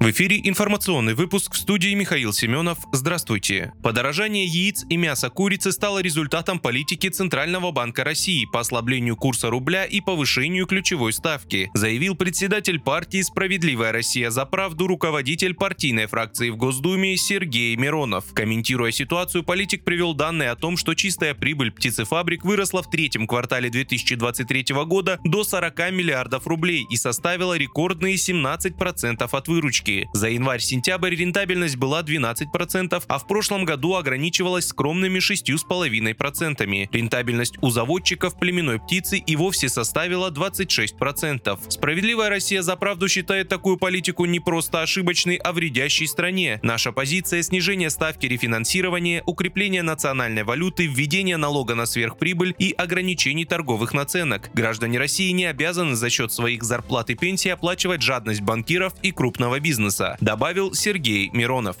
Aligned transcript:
В 0.00 0.10
эфире 0.12 0.40
информационный 0.44 1.12
выпуск 1.12 1.52
в 1.52 1.58
студии 1.58 1.92
Михаил 1.92 2.32
Семенов. 2.32 2.78
Здравствуйте. 2.90 3.74
Подорожание 3.82 4.46
яиц 4.46 4.86
и 4.88 4.96
мяса 4.96 5.28
курицы 5.28 5.72
стало 5.72 5.98
результатом 5.98 6.58
политики 6.58 7.10
Центрального 7.10 7.70
банка 7.70 8.02
России 8.02 8.46
по 8.50 8.60
ослаблению 8.60 9.16
курса 9.16 9.50
рубля 9.50 9.84
и 9.84 10.00
повышению 10.00 10.66
ключевой 10.66 11.12
ставки, 11.12 11.70
заявил 11.74 12.14
председатель 12.14 12.80
партии 12.80 13.20
«Справедливая 13.20 13.92
Россия 13.92 14.30
за 14.30 14.46
правду» 14.46 14.86
руководитель 14.86 15.52
партийной 15.52 16.06
фракции 16.06 16.48
в 16.48 16.56
Госдуме 16.56 17.18
Сергей 17.18 17.76
Миронов. 17.76 18.32
Комментируя 18.32 18.92
ситуацию, 18.92 19.44
политик 19.44 19.84
привел 19.84 20.14
данные 20.14 20.50
о 20.50 20.56
том, 20.56 20.78
что 20.78 20.94
чистая 20.94 21.34
прибыль 21.34 21.72
птицефабрик 21.72 22.42
выросла 22.42 22.82
в 22.82 22.88
третьем 22.88 23.26
квартале 23.26 23.68
2023 23.68 24.64
года 24.86 25.20
до 25.24 25.44
40 25.44 25.78
миллиардов 25.92 26.46
рублей 26.46 26.86
и 26.88 26.96
составила 26.96 27.58
рекордные 27.58 28.14
17% 28.14 29.28
от 29.30 29.48
выручки 29.48 29.89
практики. 29.90 30.08
За 30.12 30.28
январь-сентябрь 30.28 31.14
рентабельность 31.14 31.76
была 31.76 32.02
12%, 32.02 33.02
а 33.06 33.18
в 33.18 33.26
прошлом 33.26 33.64
году 33.64 33.94
ограничивалась 33.94 34.66
скромными 34.66 35.18
6,5%. 35.18 36.88
Рентабельность 36.92 37.54
у 37.62 37.70
заводчиков 37.70 38.38
племенной 38.38 38.78
птицы 38.78 39.18
и 39.18 39.36
вовсе 39.36 39.68
составила 39.68 40.30
26%. 40.30 41.58
Справедливая 41.70 42.28
Россия 42.28 42.62
за 42.62 42.76
правду 42.76 43.08
считает 43.08 43.48
такую 43.48 43.76
политику 43.76 44.24
не 44.24 44.40
просто 44.40 44.82
ошибочной, 44.82 45.36
а 45.36 45.52
вредящей 45.52 46.06
стране. 46.06 46.60
Наша 46.62 46.92
позиция– 46.92 47.42
снижение 47.42 47.90
ставки 47.90 48.26
рефинансирования, 48.26 49.22
укрепление 49.26 49.82
национальной 49.82 50.44
валюты, 50.44 50.86
введение 50.86 51.36
налога 51.36 51.74
на 51.74 51.86
сверхприбыль 51.86 52.54
и 52.58 52.72
ограничений 52.72 53.44
торговых 53.44 53.94
наценок. 53.94 54.50
Граждане 54.54 54.98
России 54.98 55.30
не 55.30 55.46
обязаны 55.46 55.96
за 55.96 56.10
счет 56.10 56.32
своих 56.32 56.62
зарплат 56.62 57.10
и 57.10 57.14
пенсий 57.14 57.50
оплачивать 57.50 58.02
жадность 58.02 58.40
банкиров 58.40 58.94
и 59.02 59.12
крупного 59.12 59.60
бизнеса 59.60 59.79
бизнеса, 59.80 60.16
добавил 60.20 60.74
Сергей 60.74 61.30
Миронов. 61.32 61.76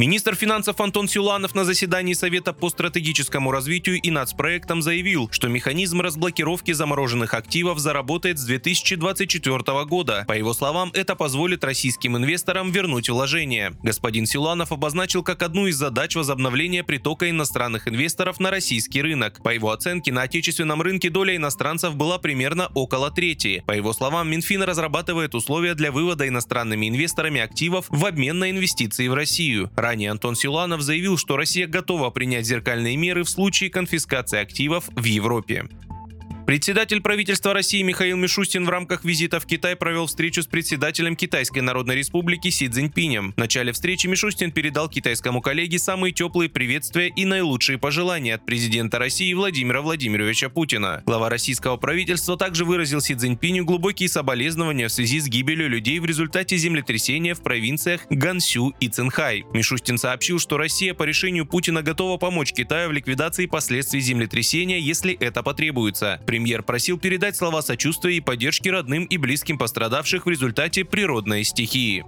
Министр 0.00 0.34
финансов 0.34 0.80
Антон 0.80 1.08
Сюланов 1.08 1.54
на 1.54 1.66
заседании 1.66 2.14
Совета 2.14 2.54
по 2.54 2.70
стратегическому 2.70 3.50
развитию 3.50 4.00
и 4.00 4.10
нацпроектам 4.10 4.80
заявил, 4.80 5.28
что 5.30 5.48
механизм 5.48 6.00
разблокировки 6.00 6.72
замороженных 6.72 7.34
активов 7.34 7.78
заработает 7.78 8.38
с 8.38 8.44
2024 8.46 9.84
года. 9.84 10.24
По 10.26 10.32
его 10.32 10.54
словам, 10.54 10.90
это 10.94 11.16
позволит 11.16 11.64
российским 11.64 12.16
инвесторам 12.16 12.70
вернуть 12.70 13.10
вложения. 13.10 13.74
Господин 13.82 14.24
Сюланов 14.24 14.72
обозначил 14.72 15.22
как 15.22 15.42
одну 15.42 15.66
из 15.66 15.76
задач 15.76 16.16
возобновления 16.16 16.82
притока 16.82 17.28
иностранных 17.28 17.86
инвесторов 17.86 18.40
на 18.40 18.50
российский 18.50 19.02
рынок. 19.02 19.42
По 19.42 19.50
его 19.50 19.70
оценке, 19.70 20.12
на 20.12 20.22
отечественном 20.22 20.80
рынке 20.80 21.10
доля 21.10 21.36
иностранцев 21.36 21.94
была 21.94 22.16
примерно 22.16 22.70
около 22.72 23.10
трети. 23.10 23.62
По 23.66 23.72
его 23.72 23.92
словам, 23.92 24.30
Минфин 24.30 24.62
разрабатывает 24.62 25.34
условия 25.34 25.74
для 25.74 25.92
вывода 25.92 26.26
иностранными 26.26 26.88
инвесторами 26.88 27.42
активов 27.42 27.84
в 27.90 28.06
обмен 28.06 28.38
на 28.38 28.50
инвестиции 28.50 29.06
в 29.06 29.12
Россию. 29.12 29.70
Ранее 29.90 30.12
Антон 30.12 30.36
Силуанов 30.36 30.82
заявил, 30.82 31.18
что 31.18 31.36
Россия 31.36 31.66
готова 31.66 32.10
принять 32.10 32.46
зеркальные 32.46 32.96
меры 32.96 33.24
в 33.24 33.28
случае 33.28 33.70
конфискации 33.70 34.38
активов 34.38 34.88
в 34.94 35.02
Европе. 35.02 35.68
Председатель 36.50 37.00
правительства 37.00 37.54
России 37.54 37.80
Михаил 37.80 38.16
Мишустин 38.16 38.64
в 38.64 38.70
рамках 38.70 39.04
визита 39.04 39.38
в 39.38 39.46
Китай 39.46 39.76
провел 39.76 40.06
встречу 40.06 40.42
с 40.42 40.48
председателем 40.48 41.14
Китайской 41.14 41.60
Народной 41.60 41.94
Республики 41.94 42.48
Си 42.50 42.66
Цзиньпинем. 42.66 43.34
В 43.36 43.36
начале 43.36 43.70
встречи 43.70 44.08
Мишустин 44.08 44.50
передал 44.50 44.88
китайскому 44.88 45.42
коллеге 45.42 45.78
самые 45.78 46.12
теплые 46.12 46.50
приветствия 46.50 47.06
и 47.06 47.24
наилучшие 47.24 47.78
пожелания 47.78 48.34
от 48.34 48.44
президента 48.44 48.98
России 48.98 49.32
Владимира 49.32 49.80
Владимировича 49.80 50.48
Путина. 50.48 51.04
Глава 51.06 51.28
российского 51.28 51.76
правительства 51.76 52.36
также 52.36 52.64
выразил 52.64 53.00
Си 53.00 53.14
Цзиньпиню 53.14 53.64
глубокие 53.64 54.08
соболезнования 54.08 54.88
в 54.88 54.92
связи 54.92 55.20
с 55.20 55.28
гибелью 55.28 55.68
людей 55.68 56.00
в 56.00 56.04
результате 56.04 56.56
землетрясения 56.56 57.36
в 57.36 57.44
провинциях 57.44 58.00
Гансю 58.10 58.74
и 58.80 58.88
Цинхай. 58.88 59.44
Мишустин 59.54 59.98
сообщил, 59.98 60.40
что 60.40 60.56
Россия 60.56 60.94
по 60.94 61.04
решению 61.04 61.46
Путина 61.46 61.82
готова 61.82 62.16
помочь 62.16 62.52
Китаю 62.52 62.88
в 62.88 62.92
ликвидации 62.92 63.46
последствий 63.46 64.00
землетрясения, 64.00 64.80
если 64.80 65.14
это 65.14 65.44
потребуется. 65.44 66.20
Премьер 66.40 66.62
просил 66.62 66.98
передать 66.98 67.36
слова 67.36 67.60
сочувствия 67.60 68.16
и 68.16 68.20
поддержки 68.20 68.70
родным 68.70 69.04
и 69.04 69.18
близким 69.18 69.58
пострадавших 69.58 70.24
в 70.24 70.30
результате 70.30 70.86
природной 70.86 71.44
стихии. 71.44 72.02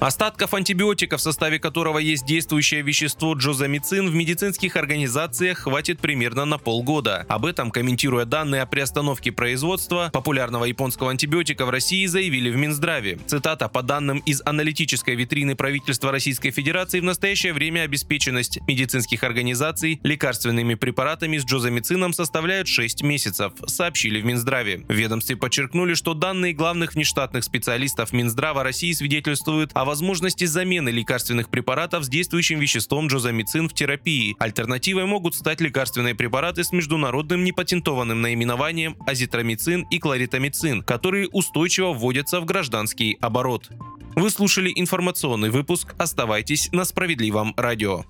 Остатков 0.00 0.54
антибиотика, 0.54 1.16
в 1.16 1.20
составе 1.20 1.58
которого 1.58 1.98
есть 1.98 2.24
действующее 2.24 2.82
вещество 2.82 3.34
джозамицин, 3.34 4.08
в 4.08 4.14
медицинских 4.14 4.76
организациях 4.76 5.58
хватит 5.58 5.98
примерно 5.98 6.44
на 6.44 6.56
полгода. 6.56 7.26
Об 7.28 7.44
этом, 7.44 7.72
комментируя 7.72 8.24
данные 8.24 8.62
о 8.62 8.66
приостановке 8.66 9.32
производства 9.32 10.10
популярного 10.12 10.66
японского 10.66 11.10
антибиотика 11.10 11.66
в 11.66 11.70
России, 11.70 12.06
заявили 12.06 12.48
в 12.48 12.56
Минздраве. 12.56 13.18
Цитата, 13.26 13.68
по 13.68 13.82
данным 13.82 14.18
из 14.18 14.40
аналитической 14.44 15.16
витрины 15.16 15.56
правительства 15.56 16.12
Российской 16.12 16.52
Федерации, 16.52 17.00
в 17.00 17.04
настоящее 17.04 17.52
время 17.52 17.80
обеспеченность 17.80 18.60
медицинских 18.68 19.24
организаций 19.24 19.98
лекарственными 20.04 20.74
препаратами 20.74 21.38
с 21.38 21.44
джозамицином 21.44 22.12
составляет 22.12 22.68
6 22.68 23.02
месяцев, 23.02 23.52
сообщили 23.66 24.20
в 24.20 24.24
Минздраве. 24.24 24.84
В 24.86 24.92
ведомстве 24.92 25.34
подчеркнули, 25.34 25.94
что 25.94 26.14
данные 26.14 26.52
главных 26.52 26.94
внештатных 26.94 27.42
специалистов 27.42 28.12
Минздрава 28.12 28.62
России 28.62 28.92
свидетельствуют 28.92 29.72
о 29.74 29.87
возможности 29.88 30.44
замены 30.44 30.90
лекарственных 30.90 31.48
препаратов 31.48 32.04
с 32.04 32.08
действующим 32.10 32.58
веществом 32.60 33.06
джозамицин 33.06 33.70
в 33.70 33.72
терапии. 33.72 34.36
Альтернативой 34.38 35.06
могут 35.06 35.34
стать 35.34 35.62
лекарственные 35.62 36.14
препараты 36.14 36.62
с 36.62 36.72
международным 36.72 37.42
непатентованным 37.42 38.20
наименованием 38.20 38.96
азитромицин 39.06 39.86
и 39.90 39.98
кларитомицин, 39.98 40.82
которые 40.82 41.28
устойчиво 41.28 41.94
вводятся 41.94 42.40
в 42.40 42.44
гражданский 42.44 43.16
оборот. 43.22 43.70
Вы 44.14 44.28
слушали 44.28 44.70
информационный 44.76 45.48
выпуск. 45.48 45.94
Оставайтесь 45.96 46.68
на 46.70 46.84
справедливом 46.84 47.54
радио. 47.56 48.04